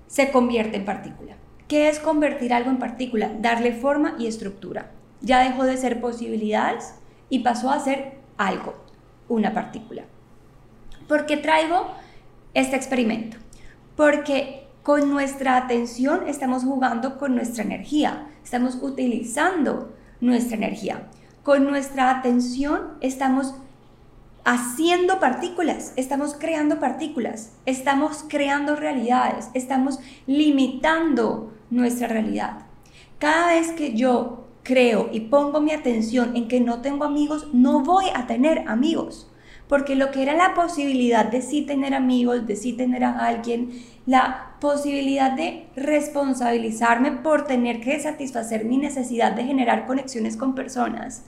se 0.07 0.31
convierte 0.31 0.77
en 0.77 0.85
partícula. 0.85 1.37
¿Qué 1.67 1.89
es 1.89 1.99
convertir 1.99 2.53
algo 2.53 2.71
en 2.71 2.79
partícula? 2.79 3.33
Darle 3.41 3.73
forma 3.73 4.17
y 4.19 4.27
estructura. 4.27 4.93
Ya 5.21 5.43
dejó 5.43 5.65
de 5.65 5.77
ser 5.77 6.01
posibilidades 6.01 6.95
y 7.29 7.41
pasó 7.41 7.71
a 7.71 7.81
ser 7.81 8.19
algo, 8.37 8.75
una 9.29 9.55
partícula. 9.55 10.05
¿Por 11.09 11.27
qué 11.27 11.37
traigo 11.37 11.87
este 12.55 12.77
experimento? 12.77 13.37
Porque 13.97 14.67
con 14.83 15.11
nuestra 15.11 15.57
atención 15.57 16.27
estamos 16.27 16.65
jugando 16.65 17.19
con 17.19 17.35
nuestra 17.35 17.65
energía, 17.65 18.29
estamos 18.43 18.79
utilizando 18.81 19.93
nuestra 20.21 20.57
energía. 20.57 21.09
Con 21.43 21.65
nuestra 21.65 22.11
atención 22.11 22.95
estamos 23.01 23.55
haciendo 24.45 25.21
partículas, 25.21 25.93
estamos 25.97 26.35
creando 26.39 26.81
partículas, 26.81 27.53
estamos 27.67 28.25
creando 28.29 28.75
realidades, 28.75 29.49
estamos 29.55 30.01
limitando 30.27 31.53
nuestra 31.71 32.09
realidad. 32.09 32.67
Cada 33.19 33.49
vez 33.49 33.73
que 33.73 33.95
yo 33.95 34.45
creo 34.63 35.09
y 35.13 35.21
pongo 35.21 35.61
mi 35.61 35.73
atención 35.73 36.37
en 36.37 36.49
que 36.49 36.61
no 36.61 36.81
tengo 36.81 37.05
amigos, 37.05 37.49
no 37.53 37.81
voy 37.81 38.07
a 38.15 38.27
tener 38.27 38.69
amigos. 38.69 39.30
Porque 39.71 39.95
lo 39.95 40.11
que 40.11 40.25
era 40.25 40.35
la 40.35 40.53
posibilidad 40.55 41.27
de 41.27 41.43
sí 41.43 41.63
tener 41.63 41.95
amigos, 41.95 42.45
de 42.45 42.57
sí 42.57 42.73
tener 42.73 43.05
a 43.05 43.25
alguien, 43.25 43.71
la 44.05 44.57
posibilidad 44.61 45.31
de 45.31 45.69
responsabilizarme 45.77 47.13
por 47.13 47.47
tener 47.47 47.81
que 47.81 48.01
satisfacer 48.01 48.65
mi 48.65 48.79
necesidad 48.79 49.31
de 49.31 49.45
generar 49.45 49.87
conexiones 49.87 50.37
con 50.37 50.57
personas, 50.57 51.23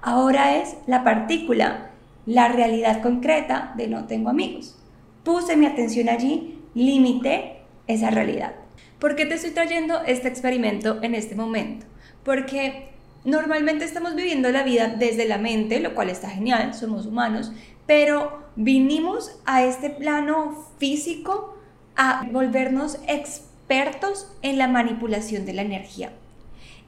ahora 0.00 0.58
es 0.58 0.76
la 0.86 1.02
partícula, 1.02 1.90
la 2.24 2.46
realidad 2.46 3.02
concreta 3.02 3.74
de 3.76 3.88
no 3.88 4.06
tengo 4.06 4.30
amigos. 4.30 4.78
Puse 5.24 5.56
mi 5.56 5.66
atención 5.66 6.08
allí, 6.08 6.62
limité 6.74 7.62
esa 7.88 8.10
realidad. 8.10 8.54
¿Por 9.00 9.16
qué 9.16 9.26
te 9.26 9.34
estoy 9.34 9.50
trayendo 9.50 10.04
este 10.04 10.28
experimento 10.28 11.02
en 11.02 11.16
este 11.16 11.34
momento? 11.34 11.86
Porque 12.22 12.90
normalmente 13.24 13.84
estamos 13.84 14.14
viviendo 14.14 14.50
la 14.50 14.62
vida 14.62 14.86
desde 14.86 15.26
la 15.26 15.38
mente, 15.38 15.80
lo 15.80 15.96
cual 15.96 16.10
está 16.10 16.30
genial, 16.30 16.74
somos 16.74 17.04
humanos, 17.04 17.52
pero 17.88 18.42
vinimos 18.54 19.40
a 19.46 19.64
este 19.64 19.88
plano 19.88 20.66
físico 20.76 21.56
a 21.96 22.28
volvernos 22.30 22.98
expertos 23.08 24.30
en 24.42 24.58
la 24.58 24.68
manipulación 24.68 25.46
de 25.46 25.54
la 25.54 25.62
energía. 25.62 26.12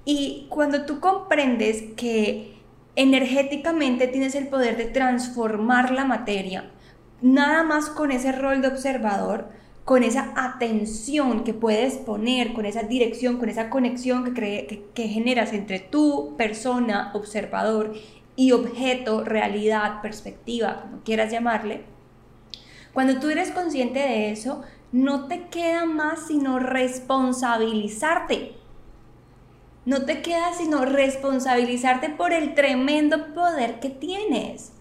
Y 0.05 0.47
cuando 0.51 0.85
tú 0.85 1.01
comprendes 1.01 1.85
que 1.97 2.53
energéticamente 2.97 4.09
tienes 4.09 4.35
el 4.35 4.49
poder 4.49 4.77
de 4.77 4.85
transformar 4.85 5.91
la 5.91 6.05
materia, 6.05 6.71
nada 7.23 7.63
más 7.63 7.89
con 7.89 8.13
ese 8.13 8.33
rol 8.33 8.61
de 8.61 8.69
observador, 8.69 9.49
con 9.87 10.03
esa 10.03 10.35
atención 10.37 11.45
que 11.45 11.55
puedes 11.55 11.95
poner, 11.97 12.53
con 12.53 12.67
esa 12.67 12.83
dirección, 12.83 13.39
con 13.39 13.49
esa 13.49 13.71
conexión 13.71 14.35
que, 14.35 14.85
que, 14.95 15.09
generas 15.09 15.55
entre 15.55 15.79
tu 15.79 16.37
persona, 16.37 17.11
observador 17.15 17.95
y 18.41 18.53
objeto, 18.53 19.23
realidad, 19.23 20.01
perspectiva, 20.01 20.81
como 20.81 21.03
quieras 21.03 21.31
llamarle, 21.31 21.83
cuando 22.95 23.21
tú 23.21 23.29
eres 23.29 23.51
consciente 23.51 23.99
de 23.99 24.31
eso, 24.31 24.63
no 24.93 25.27
te 25.27 25.49
queda 25.49 25.85
más 25.85 26.27
sino 26.27 26.59
responsabilizarte. 26.59 28.55
No 29.85 30.07
te 30.07 30.23
queda 30.23 30.55
sino 30.55 30.87
responsabilizarte 30.87 32.09
por 32.09 32.33
el 32.33 32.55
tremendo 32.55 33.35
poder 33.35 33.79
que 33.79 33.91
tienes. 33.91 34.73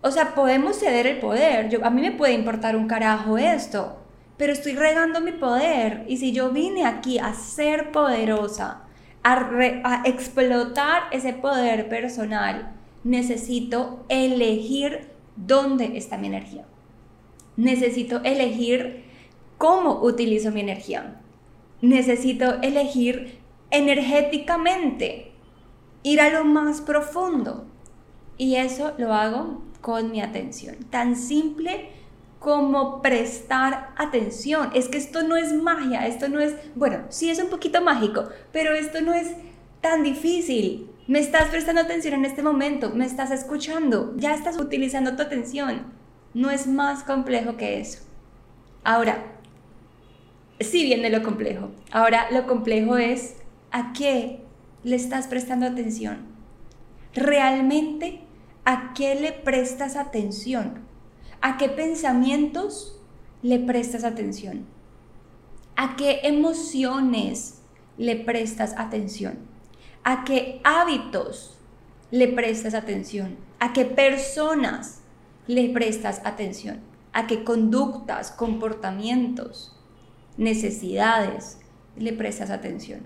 O 0.00 0.10
sea, 0.10 0.34
podemos 0.34 0.78
ceder 0.78 1.06
el 1.06 1.20
poder. 1.20 1.68
Yo, 1.68 1.84
a 1.84 1.90
mí 1.90 2.00
me 2.00 2.12
puede 2.12 2.32
importar 2.32 2.76
un 2.76 2.88
carajo 2.88 3.36
esto, 3.36 3.98
pero 4.38 4.54
estoy 4.54 4.72
regando 4.72 5.20
mi 5.20 5.32
poder. 5.32 6.06
Y 6.08 6.16
si 6.16 6.32
yo 6.32 6.48
vine 6.48 6.86
aquí 6.86 7.18
a 7.18 7.34
ser 7.34 7.92
poderosa, 7.92 8.84
a 9.24 10.02
explotar 10.04 11.04
ese 11.10 11.32
poder 11.32 11.88
personal, 11.88 12.74
necesito 13.04 14.04
elegir 14.08 15.10
dónde 15.36 15.96
está 15.96 16.18
mi 16.18 16.28
energía. 16.28 16.64
Necesito 17.56 18.20
elegir 18.24 19.04
cómo 19.58 20.02
utilizo 20.02 20.50
mi 20.50 20.60
energía. 20.60 21.20
Necesito 21.80 22.60
elegir 22.62 23.38
energéticamente, 23.70 25.32
ir 26.02 26.20
a 26.20 26.30
lo 26.30 26.44
más 26.44 26.80
profundo. 26.80 27.66
Y 28.36 28.56
eso 28.56 28.92
lo 28.98 29.14
hago 29.14 29.62
con 29.80 30.10
mi 30.10 30.20
atención. 30.20 30.76
Tan 30.90 31.16
simple 31.16 31.90
como 32.44 33.00
prestar 33.00 33.94
atención. 33.96 34.70
Es 34.74 34.88
que 34.88 34.98
esto 34.98 35.22
no 35.22 35.34
es 35.34 35.54
magia, 35.54 36.06
esto 36.06 36.28
no 36.28 36.40
es, 36.40 36.54
bueno, 36.74 37.06
sí 37.08 37.30
es 37.30 37.42
un 37.42 37.48
poquito 37.48 37.80
mágico, 37.80 38.28
pero 38.52 38.74
esto 38.74 39.00
no 39.00 39.14
es 39.14 39.28
tan 39.80 40.02
difícil. 40.02 40.90
Me 41.06 41.20
estás 41.20 41.48
prestando 41.48 41.80
atención 41.80 42.12
en 42.12 42.26
este 42.26 42.42
momento, 42.42 42.90
me 42.90 43.06
estás 43.06 43.30
escuchando, 43.30 44.12
ya 44.16 44.34
estás 44.34 44.58
utilizando 44.60 45.16
tu 45.16 45.22
atención. 45.22 45.86
No 46.34 46.50
es 46.50 46.66
más 46.66 47.02
complejo 47.02 47.56
que 47.56 47.80
eso. 47.80 48.02
Ahora, 48.82 49.24
sí 50.60 50.84
viene 50.84 51.08
lo 51.08 51.22
complejo. 51.22 51.70
Ahora, 51.92 52.30
lo 52.30 52.46
complejo 52.46 52.98
es 52.98 53.36
a 53.70 53.94
qué 53.94 54.42
le 54.82 54.96
estás 54.96 55.28
prestando 55.28 55.64
atención. 55.64 56.26
Realmente, 57.14 58.20
¿a 58.66 58.92
qué 58.92 59.14
le 59.14 59.32
prestas 59.32 59.96
atención? 59.96 60.84
¿A 61.46 61.58
qué 61.58 61.68
pensamientos 61.68 62.98
le 63.42 63.58
prestas 63.58 64.02
atención? 64.02 64.64
¿A 65.76 65.94
qué 65.94 66.20
emociones 66.22 67.60
le 67.98 68.16
prestas 68.16 68.72
atención? 68.78 69.40
¿A 70.04 70.24
qué 70.24 70.62
hábitos 70.64 71.58
le 72.10 72.28
prestas 72.28 72.72
atención? 72.72 73.36
¿A 73.60 73.74
qué 73.74 73.84
personas 73.84 75.02
le 75.46 75.68
prestas 75.68 76.22
atención? 76.24 76.80
¿A 77.12 77.26
qué 77.26 77.44
conductas, 77.44 78.30
comportamientos, 78.30 79.78
necesidades 80.38 81.58
le 81.98 82.14
prestas 82.14 82.48
atención? 82.48 83.02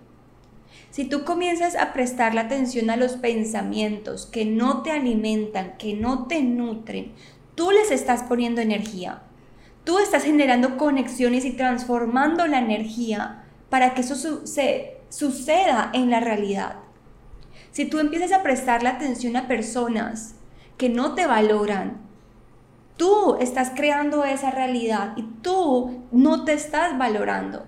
Si 0.91 1.07
tú 1.07 1.25
comienzas 1.25 1.75
a 1.75 1.93
prestarle 1.93 2.39
atención 2.39 2.89
a 2.91 2.97
los 2.97 3.15
pensamientos 3.15 4.27
que 4.27 4.45
no 4.45 4.83
te 4.83 4.93
alimentan, 4.93 5.77
que 5.77 5.95
no 5.95 6.29
te 6.29 6.43
nutren, 6.45 7.15
tú 7.59 7.73
les 7.73 7.91
estás 7.91 8.23
poniendo 8.23 8.61
energía. 8.61 9.23
Tú 9.83 9.99
estás 9.99 10.23
generando 10.23 10.77
conexiones 10.77 11.45
y 11.45 11.51
transformando 11.51 12.47
la 12.47 12.61
energía 12.61 13.47
para 13.69 13.95
que 13.95 14.03
eso 14.03 14.15
suceda 15.09 15.91
en 15.93 16.09
la 16.09 16.21
realidad. 16.21 16.77
Si 17.73 17.85
tú 17.85 17.99
empiezas 17.99 18.31
a 18.31 18.45
prestarle 18.45 18.89
atención 18.89 19.35
a 19.35 19.49
personas 19.49 20.37
que 20.77 20.89
no 20.89 21.17
te 21.17 21.27
valoran, 21.27 22.01
tú 22.97 23.37
estás 23.41 23.73
creando 23.75 24.25
esa 24.25 24.53
realidad 24.53 25.15
y 25.17 25.25
tú 25.43 26.05
no 26.13 26.45
te 26.45 26.53
estás 26.53 26.97
valorando 26.97 27.67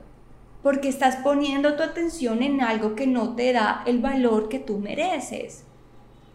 porque 0.63 0.89
estás 0.89 1.17
poniendo 1.17 1.75
tu 1.75 1.83
atención 1.83 2.45
en 2.45 2.61
algo 2.61 2.95
que 2.95 3.09
no 3.09 3.35
te 3.35 3.53
da 3.53 3.83
el 3.87 3.99
valor 3.99 4.49
que 4.49 4.61
tú 4.61 4.79
mereces, 4.79 5.65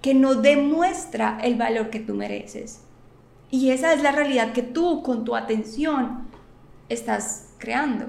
que 0.01 0.13
no 0.13 0.35
demuestra 0.35 1.39
el 1.41 1.55
valor 1.55 1.89
que 1.89 2.01
tú 2.01 2.15
mereces. 2.15 2.84
Y 3.51 3.69
esa 3.71 3.93
es 3.93 4.01
la 4.01 4.11
realidad 4.11 4.53
que 4.53 4.63
tú 4.63 5.03
con 5.03 5.23
tu 5.23 5.35
atención 5.35 6.27
estás 6.89 7.53
creando. 7.57 8.07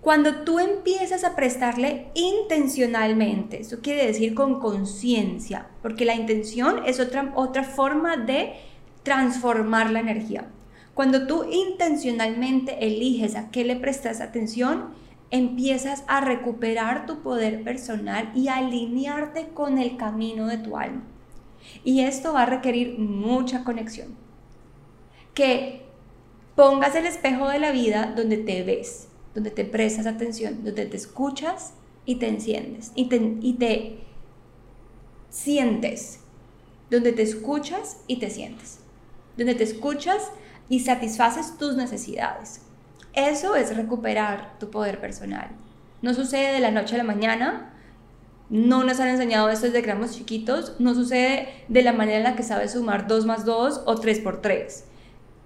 Cuando 0.00 0.44
tú 0.44 0.60
empiezas 0.60 1.24
a 1.24 1.34
prestarle 1.34 2.12
intencionalmente, 2.14 3.62
eso 3.62 3.80
quiere 3.82 4.06
decir 4.06 4.34
con 4.34 4.60
conciencia, 4.60 5.66
porque 5.82 6.04
la 6.04 6.14
intención 6.14 6.82
es 6.86 7.00
otra, 7.00 7.32
otra 7.34 7.64
forma 7.64 8.16
de 8.16 8.52
transformar 9.02 9.90
la 9.90 9.98
energía. 9.98 10.46
Cuando 10.94 11.26
tú 11.26 11.44
intencionalmente 11.50 12.86
eliges 12.86 13.34
a 13.34 13.50
qué 13.50 13.64
le 13.64 13.74
prestas 13.74 14.20
atención, 14.20 14.90
empiezas 15.30 16.04
a 16.06 16.20
recuperar 16.20 17.06
tu 17.06 17.22
poder 17.22 17.64
personal 17.64 18.30
y 18.34 18.48
alinearte 18.48 19.48
con 19.48 19.78
el 19.78 19.96
camino 19.96 20.46
de 20.46 20.58
tu 20.58 20.76
alma. 20.76 21.02
Y 21.84 22.00
esto 22.00 22.32
va 22.32 22.42
a 22.42 22.46
requerir 22.46 22.98
mucha 22.98 23.64
conexión. 23.64 24.16
Que 25.34 25.86
pongas 26.54 26.94
el 26.94 27.06
espejo 27.06 27.48
de 27.48 27.58
la 27.58 27.70
vida 27.70 28.12
donde 28.16 28.38
te 28.38 28.62
ves, 28.62 29.08
donde 29.34 29.50
te 29.50 29.64
prestas 29.64 30.06
atención, 30.06 30.64
donde 30.64 30.86
te 30.86 30.96
escuchas 30.96 31.74
y 32.06 32.16
te 32.16 32.28
enciendes 32.28 32.92
y 32.94 33.08
te, 33.08 33.36
y 33.40 33.54
te 33.54 33.98
sientes, 35.28 36.20
donde 36.90 37.12
te 37.12 37.22
escuchas 37.22 37.98
y 38.06 38.16
te 38.16 38.30
sientes, 38.30 38.78
donde 39.36 39.54
te 39.54 39.64
escuchas 39.64 40.30
y 40.68 40.80
satisfaces 40.80 41.58
tus 41.58 41.76
necesidades. 41.76 42.62
Eso 43.12 43.54
es 43.54 43.76
recuperar 43.76 44.58
tu 44.58 44.70
poder 44.70 45.00
personal. 45.00 45.50
No 46.02 46.14
sucede 46.14 46.52
de 46.52 46.60
la 46.60 46.70
noche 46.70 46.94
a 46.94 46.98
la 46.98 47.04
mañana, 47.04 47.74
no 48.48 48.84
nos 48.84 49.00
han 49.00 49.08
enseñado 49.08 49.48
esto 49.48 49.66
desde 49.66 49.82
que 49.82 49.90
éramos 49.90 50.16
chiquitos, 50.16 50.74
no 50.78 50.94
sucede 50.94 51.48
de 51.68 51.82
la 51.82 51.92
manera 51.92 52.18
en 52.18 52.24
la 52.24 52.36
que 52.36 52.42
sabes 52.42 52.72
sumar 52.72 53.06
2 53.06 53.26
más 53.26 53.44
2 53.44 53.82
o 53.86 53.94
3 53.96 54.20
por 54.20 54.40
3. 54.40 54.84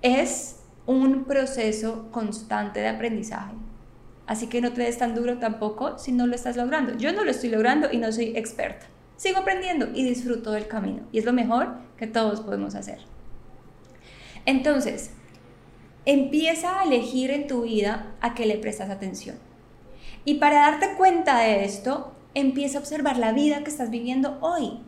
Es 0.03 0.57
un 0.87 1.25
proceso 1.25 2.09
constante 2.11 2.81
de 2.81 2.89
aprendizaje. 2.89 3.55
Así 4.27 4.49
que 4.49 4.61
no 4.61 4.73
te 4.73 4.83
des 4.83 4.99
tan 4.99 5.15
duro 5.15 5.39
tampoco 5.39 5.99
si 5.99 6.13
no 6.13 6.27
lo 6.27 6.35
estás 6.35 6.57
logrando. 6.57 6.97
Yo 6.97 7.13
no 7.13 7.25
lo 7.25 7.31
estoy 7.31 7.51
logrando 7.51 7.89
y 7.91 7.99
no 7.99 8.13
soy 8.13 8.37
experta. 8.37 8.87
Sigo 9.17 9.39
aprendiendo 9.39 9.89
y 9.93 10.05
disfruto 10.05 10.53
del 10.53 10.69
camino. 10.69 11.03
Y 11.11 11.19
es 11.19 11.25
lo 11.25 11.33
mejor 11.33 11.79
que 11.97 12.07
todos 12.07 12.41
podemos 12.41 12.75
hacer. 12.75 12.99
Entonces, 14.47 15.11
empieza 16.07 16.81
a 16.81 16.85
elegir 16.85 17.31
en 17.31 17.47
tu 17.47 17.63
vida 17.63 18.15
a 18.21 18.35
qué 18.35 18.47
le 18.47 18.57
prestas 18.57 18.91
atención. 18.91 19.37
Y 20.25 20.35
para 20.35 20.61
darte 20.61 20.95
cuenta 20.97 21.41
de 21.41 21.65
esto, 21.65 22.13
empieza 22.35 22.79
a 22.79 22.81
observar 22.81 23.17
la 23.17 23.33
vida 23.33 23.63
que 23.65 23.71
estás 23.71 23.91
viviendo 23.91 24.39
hoy. 24.41 24.81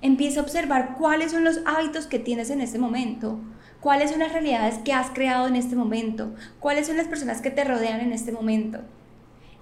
Empieza 0.00 0.40
a 0.40 0.42
observar 0.42 0.96
cuáles 0.98 1.32
son 1.32 1.44
los 1.44 1.60
hábitos 1.64 2.06
que 2.06 2.18
tienes 2.18 2.50
en 2.50 2.60
este 2.60 2.78
momento, 2.78 3.38
cuáles 3.80 4.10
son 4.10 4.20
las 4.20 4.32
realidades 4.32 4.78
que 4.78 4.92
has 4.92 5.10
creado 5.10 5.46
en 5.46 5.56
este 5.56 5.76
momento, 5.76 6.34
cuáles 6.60 6.86
son 6.86 6.96
las 6.96 7.08
personas 7.08 7.40
que 7.40 7.50
te 7.50 7.64
rodean 7.64 8.00
en 8.00 8.12
este 8.12 8.32
momento. 8.32 8.80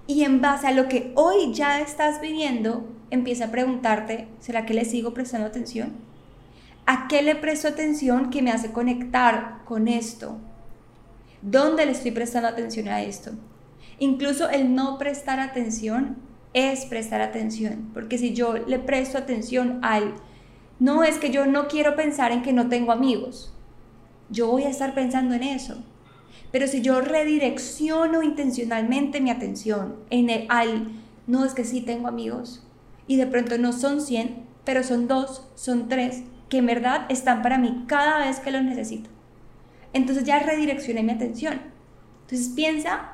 Y 0.05 0.23
en 0.23 0.41
base 0.41 0.67
a 0.67 0.71
lo 0.71 0.89
que 0.89 1.13
hoy 1.15 1.53
ya 1.53 1.79
estás 1.79 2.19
viviendo, 2.19 2.85
empieza 3.09 3.45
a 3.45 3.51
preguntarte, 3.51 4.27
¿será 4.39 4.65
que 4.65 4.73
le 4.73 4.83
sigo 4.83 5.13
prestando 5.13 5.47
atención? 5.47 5.93
¿A 6.85 7.07
qué 7.07 7.21
le 7.21 7.35
presto 7.35 7.69
atención 7.69 8.29
que 8.29 8.41
me 8.41 8.51
hace 8.51 8.73
conectar 8.73 9.61
con 9.63 9.87
esto? 9.87 10.37
¿Dónde 11.41 11.85
le 11.85 11.93
estoy 11.93 12.11
prestando 12.11 12.49
atención 12.49 12.89
a 12.89 13.01
esto? 13.01 13.31
Incluso 13.99 14.49
el 14.49 14.75
no 14.75 14.97
prestar 14.97 15.39
atención 15.39 16.17
es 16.53 16.85
prestar 16.85 17.21
atención, 17.21 17.89
porque 17.93 18.17
si 18.17 18.33
yo 18.33 18.53
le 18.53 18.79
presto 18.79 19.17
atención 19.17 19.79
al, 19.81 20.15
no 20.79 21.03
es 21.03 21.17
que 21.17 21.31
yo 21.31 21.45
no 21.45 21.67
quiero 21.67 21.95
pensar 21.95 22.31
en 22.31 22.43
que 22.43 22.53
no 22.53 22.69
tengo 22.69 22.91
amigos, 22.91 23.53
yo 24.29 24.47
voy 24.47 24.63
a 24.63 24.69
estar 24.69 24.93
pensando 24.93 25.35
en 25.35 25.43
eso. 25.43 25.83
Pero 26.51 26.67
si 26.67 26.81
yo 26.81 27.01
redirecciono 27.01 28.21
intencionalmente 28.21 29.21
mi 29.21 29.31
atención 29.31 29.95
en 30.09 30.29
el, 30.29 30.45
al, 30.49 30.91
no 31.25 31.45
es 31.45 31.53
que 31.53 31.65
sí 31.65 31.81
tengo 31.81 32.07
amigos, 32.07 32.63
y 33.07 33.17
de 33.17 33.27
pronto 33.27 33.57
no 33.57 33.73
son 33.73 34.01
100, 34.01 34.45
pero 34.63 34.83
son 34.83 35.07
dos, 35.07 35.47
son 35.55 35.89
tres, 35.89 36.23
que 36.49 36.57
en 36.57 36.67
verdad 36.67 37.05
están 37.09 37.41
para 37.41 37.57
mí 37.57 37.83
cada 37.87 38.19
vez 38.19 38.39
que 38.39 38.51
los 38.51 38.63
necesito. 38.63 39.09
Entonces 39.93 40.23
ya 40.23 40.39
redireccioné 40.39 41.03
mi 41.03 41.11
atención. 41.11 41.61
Entonces 42.21 42.49
piensa 42.49 43.12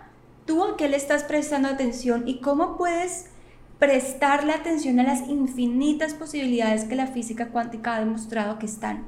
tú 0.49 0.63
a 0.63 0.77
qué 0.77 0.89
le 0.89 0.97
estás 0.97 1.23
prestando 1.23 1.67
atención 1.67 2.23
y 2.27 2.39
cómo 2.39 2.75
puedes 2.75 3.27
prestarle 3.77 4.51
atención 4.51 4.99
a 4.99 5.03
las 5.03 5.29
infinitas 5.29 6.15
posibilidades 6.15 6.85
que 6.85 6.95
la 6.95 7.05
física 7.05 7.49
cuántica 7.49 7.95
ha 7.95 7.99
demostrado 7.99 8.57
que 8.57 8.65
están. 8.65 9.05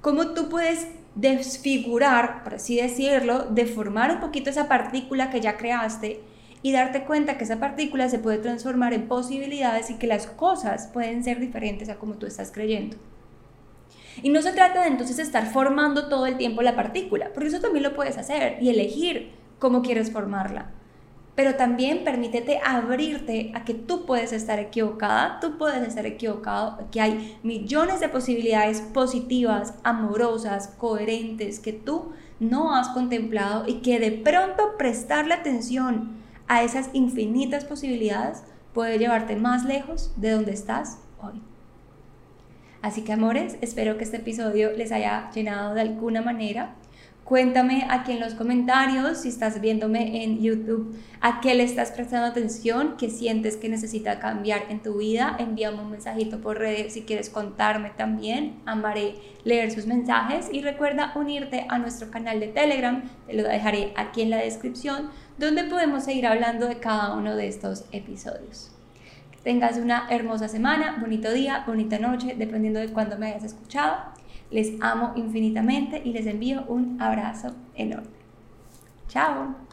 Cómo 0.00 0.28
tú 0.28 0.48
puedes 0.48 0.86
desfigurar, 1.16 2.44
por 2.44 2.54
así 2.54 2.76
decirlo, 2.76 3.46
deformar 3.46 4.12
un 4.12 4.20
poquito 4.20 4.48
esa 4.48 4.68
partícula 4.68 5.28
que 5.30 5.40
ya 5.40 5.56
creaste 5.56 6.20
y 6.62 6.70
darte 6.70 7.02
cuenta 7.02 7.36
que 7.36 7.42
esa 7.42 7.58
partícula 7.58 8.08
se 8.08 8.20
puede 8.20 8.38
transformar 8.38 8.94
en 8.94 9.08
posibilidades 9.08 9.90
y 9.90 9.94
que 9.94 10.06
las 10.06 10.28
cosas 10.28 10.86
pueden 10.92 11.24
ser 11.24 11.40
diferentes 11.40 11.88
a 11.88 11.96
como 11.96 12.14
tú 12.14 12.26
estás 12.26 12.52
creyendo. 12.52 12.96
Y 14.22 14.28
no 14.28 14.40
se 14.40 14.52
trata 14.52 14.82
de 14.82 14.88
entonces 14.88 15.18
estar 15.18 15.52
formando 15.52 16.08
todo 16.08 16.26
el 16.26 16.36
tiempo 16.36 16.62
la 16.62 16.76
partícula, 16.76 17.32
porque 17.34 17.48
eso 17.48 17.60
también 17.60 17.82
lo 17.82 17.96
puedes 17.96 18.16
hacer 18.18 18.62
y 18.62 18.68
elegir 18.68 19.39
cómo 19.60 19.82
quieres 19.82 20.10
formarla. 20.10 20.70
Pero 21.36 21.54
también 21.54 22.02
permítete 22.02 22.58
abrirte 22.64 23.52
a 23.54 23.64
que 23.64 23.72
tú 23.72 24.04
puedes 24.04 24.32
estar 24.32 24.58
equivocada, 24.58 25.38
tú 25.40 25.56
puedes 25.56 25.86
estar 25.86 26.04
equivocado, 26.04 26.88
que 26.90 27.00
hay 27.00 27.38
millones 27.44 28.00
de 28.00 28.08
posibilidades 28.08 28.80
positivas, 28.80 29.74
amorosas, 29.84 30.74
coherentes 30.76 31.60
que 31.60 31.72
tú 31.72 32.12
no 32.40 32.74
has 32.74 32.88
contemplado 32.88 33.68
y 33.68 33.74
que 33.74 34.00
de 34.00 34.10
pronto 34.10 34.76
prestarle 34.76 35.34
atención 35.34 36.16
a 36.48 36.64
esas 36.64 36.90
infinitas 36.94 37.64
posibilidades 37.64 38.42
puede 38.74 38.98
llevarte 38.98 39.36
más 39.36 39.64
lejos 39.64 40.12
de 40.16 40.32
donde 40.32 40.52
estás 40.52 40.98
hoy. 41.22 41.40
Así 42.82 43.02
que 43.02 43.12
amores, 43.12 43.56
espero 43.60 43.98
que 43.98 44.04
este 44.04 44.16
episodio 44.16 44.72
les 44.72 44.90
haya 44.90 45.30
llenado 45.32 45.74
de 45.74 45.82
alguna 45.82 46.22
manera 46.22 46.74
Cuéntame 47.30 47.86
aquí 47.88 48.10
en 48.10 48.18
los 48.18 48.34
comentarios, 48.34 49.18
si 49.18 49.28
estás 49.28 49.60
viéndome 49.60 50.24
en 50.24 50.42
YouTube, 50.42 50.96
a 51.20 51.40
qué 51.40 51.54
le 51.54 51.62
estás 51.62 51.92
prestando 51.92 52.26
atención, 52.26 52.96
qué 52.98 53.08
sientes 53.08 53.56
que 53.56 53.68
necesita 53.68 54.18
cambiar 54.18 54.62
en 54.68 54.82
tu 54.82 54.98
vida. 54.98 55.36
Envíame 55.38 55.80
un 55.80 55.92
mensajito 55.92 56.40
por 56.40 56.58
redes 56.58 56.92
si 56.92 57.02
quieres 57.02 57.30
contarme 57.30 57.90
también. 57.90 58.56
Amaré 58.66 59.14
leer 59.44 59.70
sus 59.70 59.86
mensajes 59.86 60.48
y 60.52 60.62
recuerda 60.62 61.12
unirte 61.14 61.66
a 61.68 61.78
nuestro 61.78 62.10
canal 62.10 62.40
de 62.40 62.48
Telegram, 62.48 63.08
te 63.28 63.34
lo 63.34 63.44
dejaré 63.44 63.92
aquí 63.96 64.22
en 64.22 64.30
la 64.30 64.38
descripción, 64.38 65.10
donde 65.38 65.62
podemos 65.62 66.02
seguir 66.02 66.26
hablando 66.26 66.66
de 66.66 66.80
cada 66.80 67.14
uno 67.14 67.36
de 67.36 67.46
estos 67.46 67.84
episodios. 67.92 68.72
Tengas 69.44 69.76
una 69.76 70.08
hermosa 70.10 70.48
semana, 70.48 70.96
bonito 71.00 71.30
día, 71.32 71.62
bonita 71.64 72.00
noche, 72.00 72.34
dependiendo 72.36 72.80
de 72.80 72.88
cuándo 72.88 73.16
me 73.18 73.28
hayas 73.28 73.44
escuchado. 73.44 74.18
Les 74.50 74.72
amo 74.80 75.12
infinitamente 75.16 76.02
y 76.04 76.12
les 76.12 76.26
envío 76.26 76.64
un 76.68 77.00
abrazo 77.00 77.54
enorme. 77.74 78.08
Chao. 79.08 79.68